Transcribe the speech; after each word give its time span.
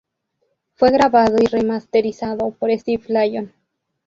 Fue 0.73 0.89
grabado 0.89 1.35
y 1.39 1.45
remasterizado 1.45 2.49
por 2.49 2.71
Steve 2.71 3.03
Lyon. 3.09 3.53